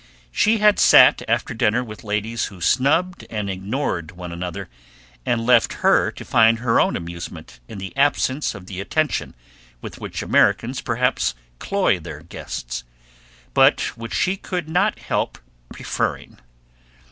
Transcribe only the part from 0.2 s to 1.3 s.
She had sat